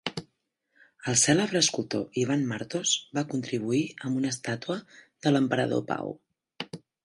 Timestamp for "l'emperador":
5.39-5.89